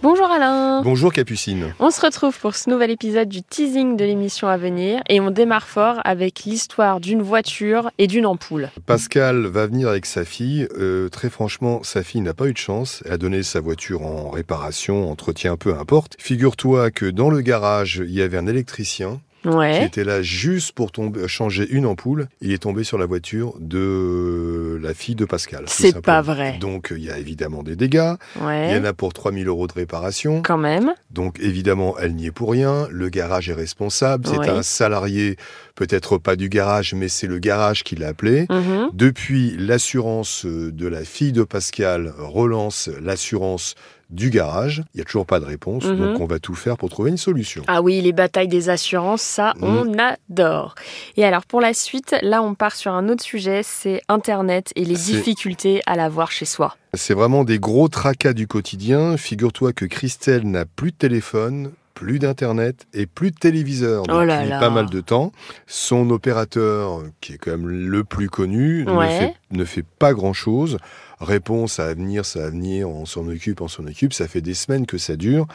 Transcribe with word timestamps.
Bonjour 0.00 0.30
Alain. 0.30 0.80
Bonjour 0.82 1.12
Capucine. 1.12 1.74
On 1.80 1.90
se 1.90 2.00
retrouve 2.00 2.38
pour 2.38 2.54
ce 2.54 2.70
nouvel 2.70 2.92
épisode 2.92 3.28
du 3.28 3.42
teasing 3.42 3.96
de 3.96 4.04
l'émission 4.04 4.46
à 4.46 4.56
venir 4.56 5.02
et 5.08 5.18
on 5.18 5.32
démarre 5.32 5.66
fort 5.66 5.96
avec 6.04 6.44
l'histoire 6.44 7.00
d'une 7.00 7.20
voiture 7.20 7.90
et 7.98 8.06
d'une 8.06 8.24
ampoule. 8.24 8.70
Pascal 8.86 9.46
va 9.46 9.66
venir 9.66 9.88
avec 9.88 10.06
sa 10.06 10.24
fille. 10.24 10.68
Euh, 10.78 11.08
très 11.08 11.30
franchement, 11.30 11.82
sa 11.82 12.04
fille 12.04 12.20
n'a 12.20 12.32
pas 12.32 12.46
eu 12.46 12.52
de 12.52 12.58
chance. 12.58 13.02
Elle 13.06 13.12
a 13.12 13.18
donné 13.18 13.42
sa 13.42 13.60
voiture 13.60 14.02
en 14.02 14.30
réparation, 14.30 15.10
entretien, 15.10 15.56
peu 15.56 15.74
importe. 15.74 16.14
Figure-toi 16.20 16.92
que 16.92 17.06
dans 17.06 17.28
le 17.28 17.40
garage, 17.40 18.00
il 18.04 18.12
y 18.12 18.22
avait 18.22 18.38
un 18.38 18.46
électricien 18.46 19.20
qui 19.50 19.56
Ouais. 19.56 19.84
était 19.84 20.04
là 20.04 20.22
juste 20.22 20.72
pour 20.72 20.92
tomber, 20.92 21.26
changer 21.28 21.66
une 21.70 21.86
ampoule. 21.86 22.28
Il 22.40 22.52
est 22.52 22.58
tombé 22.58 22.84
sur 22.84 22.98
la 22.98 23.06
voiture 23.06 23.54
de 23.60 24.78
la 24.82 24.94
fille 24.94 25.14
de 25.14 25.24
Pascal. 25.24 25.64
C'est 25.66 26.00
pas 26.00 26.22
vrai. 26.22 26.58
Donc 26.60 26.92
il 26.96 27.02
y 27.04 27.10
a 27.10 27.18
évidemment 27.18 27.62
des 27.62 27.76
dégâts. 27.76 28.14
Il 28.36 28.72
y 28.74 28.78
en 28.78 28.84
a 28.84 28.92
pour 28.92 29.12
3000 29.12 29.48
euros 29.48 29.66
de 29.66 29.72
réparation. 29.72 30.42
Quand 30.42 30.58
même. 30.58 30.92
Donc 31.10 31.38
évidemment, 31.40 31.96
elle 31.98 32.14
n'y 32.14 32.26
est 32.26 32.30
pour 32.32 32.50
rien. 32.50 32.86
Le 32.90 33.08
garage 33.08 33.48
est 33.48 33.54
responsable. 33.54 34.26
C'est 34.26 34.48
un 34.48 34.62
salarié, 34.62 35.36
peut-être 35.74 36.18
pas 36.18 36.36
du 36.36 36.48
garage, 36.48 36.94
mais 36.94 37.08
c'est 37.08 37.26
le 37.26 37.38
garage 37.38 37.84
qui 37.84 37.96
l'a 37.96 38.08
appelé. 38.08 38.46
Mhm. 38.50 38.90
Depuis, 38.92 39.56
l'assurance 39.58 40.44
euh, 40.44 40.70
de 40.72 40.86
la 40.86 41.04
fille 41.04 41.32
de 41.32 41.42
Pascal 41.42 42.12
relance 42.18 42.90
l'assurance 43.02 43.74
du 44.10 44.30
garage. 44.30 44.82
Il 44.94 44.98
n'y 44.98 45.02
a 45.02 45.04
toujours 45.04 45.26
pas 45.26 45.38
de 45.40 45.44
réponse, 45.44 45.84
Mhm. 45.84 45.96
donc 45.98 46.20
on 46.20 46.26
va 46.26 46.38
tout 46.38 46.54
faire 46.54 46.76
pour 46.76 46.88
trouver 46.88 47.10
une 47.10 47.16
solution. 47.18 47.62
Ah 47.66 47.82
oui, 47.82 48.00
les 48.00 48.12
batailles 48.12 48.48
des 48.48 48.68
assurances, 48.70 49.22
ça, 49.22 49.54
Mm. 49.58 49.64
on 49.64 49.94
adore. 49.98 50.74
Et 51.16 51.24
alors, 51.24 51.44
pour 51.44 51.60
la 51.60 51.74
suite, 51.74 52.16
là, 52.22 52.42
on 52.42 52.54
part 52.54 52.74
sur 52.74 52.92
un 52.92 53.08
autre 53.08 53.22
sujet, 53.22 53.60
c'est 53.62 54.00
Internet 54.08 54.72
et 54.76 54.84
les 54.84 54.94
difficultés 54.94 55.82
à 55.86 55.94
l'avoir 55.96 56.30
chez 56.30 56.44
soi. 56.46 56.76
C'est 56.94 57.14
vraiment 57.14 57.44
des 57.44 57.58
gros 57.58 57.88
tracas 57.88 58.32
du 58.32 58.46
quotidien. 58.46 59.16
Figure-toi 59.16 59.72
que 59.72 59.84
Christelle 59.84 60.48
n'a 60.50 60.64
plus 60.64 60.90
de 60.92 60.96
téléphone, 60.96 61.72
plus 61.92 62.18
d'internet 62.20 62.86
et 62.94 63.06
plus 63.06 63.32
de 63.32 63.36
téléviseur 63.36 64.04
Oh 64.08 64.22
là 64.22 64.38
depuis 64.38 64.50
là. 64.50 64.60
pas 64.60 64.70
mal 64.70 64.86
de 64.88 65.00
temps. 65.00 65.32
Son 65.66 66.08
opérateur, 66.10 67.02
qui 67.20 67.32
est 67.34 67.38
quand 67.38 67.50
même 67.50 67.66
le 67.68 68.04
plus 68.04 68.30
connu, 68.30 68.84
ne, 68.86 68.92
Ouais. 68.92 69.18
fait, 69.18 69.34
ne 69.50 69.64
fait 69.64 69.84
pas 69.98 70.14
grand-chose. 70.14 70.78
Réponse 71.20 71.80
à 71.80 71.92
venir, 71.94 72.24
ça 72.24 72.40
va 72.40 72.50
venir, 72.50 72.88
on 72.88 73.04
s'en 73.04 73.26
occupe, 73.26 73.60
on 73.60 73.68
s'en 73.68 73.84
occupe. 73.86 74.12
Ça 74.12 74.28
fait 74.28 74.40
des 74.40 74.54
semaines 74.54 74.86
que 74.86 74.98
ça 74.98 75.16
dure 75.16 75.46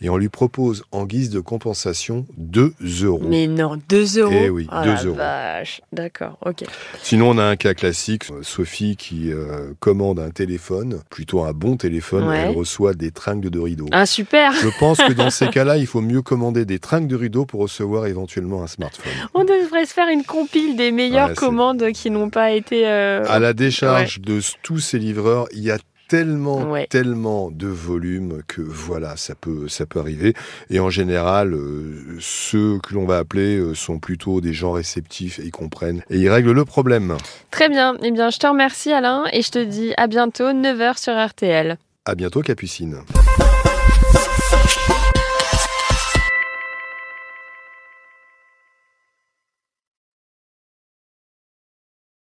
et 0.00 0.08
on 0.08 0.16
lui 0.16 0.28
propose 0.28 0.84
en 0.90 1.04
guise 1.06 1.30
de 1.30 1.38
compensation 1.40 2.26
2 2.38 2.74
euros. 3.02 3.22
Mais 3.24 3.46
non, 3.46 3.78
2 3.88 4.18
euros. 4.18 4.32
Eh 4.34 4.50
oui, 4.50 4.66
Oh 4.72 4.82
2 4.84 4.90
la 4.92 5.02
euros. 5.04 5.14
vache. 5.16 5.80
D'accord, 5.92 6.38
ok. 6.44 6.64
Sinon, 7.02 7.30
on 7.30 7.38
a 7.38 7.44
un 7.44 7.56
cas 7.56 7.74
classique, 7.74 8.24
Sophie 8.42 8.96
qui 8.96 9.32
euh, 9.32 9.72
commande 9.78 10.18
un 10.18 10.30
téléphone, 10.30 11.00
plutôt 11.08 11.42
un 11.44 11.52
bon 11.52 11.76
téléphone, 11.76 12.26
Ouais. 12.28 12.46
elle 12.48 12.56
reçoit 12.56 12.94
des 12.94 13.10
tringles 13.12 13.50
de 13.50 13.58
rideau. 13.60 13.86
Ah, 13.92 14.06
super. 14.06 14.52
Je 14.52 14.68
pense 14.80 14.98
que 14.98 15.12
dans 15.12 15.30
ces 15.30 15.46
cas-là, 15.50 15.76
il 15.76 15.86
faut 15.86 16.00
mieux 16.00 16.22
commander 16.22 16.64
des 16.64 16.78
tringles 16.80 17.06
de 17.08 17.16
rideau 17.16 17.46
pour 17.46 17.60
recevoir 17.60 18.06
éventuellement 18.06 18.62
un 18.62 18.66
smartphone. 18.66 19.12
On 19.34 19.44
devrait 19.44 19.86
se 19.86 19.92
faire 19.94 20.08
une 20.08 20.24
compile 20.24 20.76
des 20.76 20.90
meilleures 20.90 21.28
Ouais, 21.28 21.34
c'est- 21.34 21.40
commandes 21.40 21.92
qui 21.92 22.10
n'ont 22.10 22.30
pas 22.30 22.50
été. 22.52 22.86
euh, 22.88 23.24
À 23.28 23.38
la 23.38 23.52
décharge 23.52 24.20
de 24.20 24.40
tous 24.62 24.78
ces 24.78 24.98
il 25.52 25.60
y 25.62 25.70
a 25.70 25.78
tellement, 26.08 26.70
Ouais. 26.70 26.86
tellement 26.88 27.50
de 27.50 27.68
volume 27.68 28.42
que 28.46 28.60
voilà, 28.60 29.16
ça 29.16 29.34
peut, 29.34 29.66
ça 29.68 29.86
peut 29.86 29.98
arriver. 29.98 30.34
Et 30.68 30.78
en 30.78 30.90
général, 30.90 31.54
euh, 31.54 32.16
ceux 32.20 32.78
que 32.80 32.92
l'on 32.94 33.06
va 33.06 33.16
appeler 33.18 33.56
euh, 33.56 33.74
sont 33.74 33.98
plutôt 33.98 34.42
des 34.42 34.52
gens 34.52 34.72
réceptifs 34.72 35.38
et 35.38 35.44
ils 35.44 35.50
comprennent 35.50 36.02
et 36.10 36.18
ils 36.18 36.28
règlent 36.28 36.52
le 36.52 36.64
problème. 36.66 37.16
Très 37.50 37.70
bien. 37.70 37.96
Eh 38.02 38.10
bien, 38.10 38.28
je 38.28 38.38
te 38.38 38.46
remercie, 38.46 38.92
Alain, 38.92 39.24
et 39.32 39.40
je 39.40 39.50
te 39.50 39.58
dis 39.64 39.94
à 39.96 40.06
bientôt, 40.06 40.52
9h 40.52 40.98
sur 40.98 41.14
RTL. 41.14 41.78
À 42.04 42.14
bientôt, 42.14 42.42
Capucine. 42.42 42.98